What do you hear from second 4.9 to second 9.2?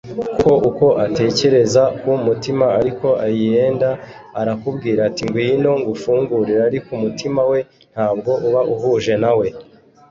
ati “ngwino ngufungurire”,ariko umutima we ntabwo uba uhuje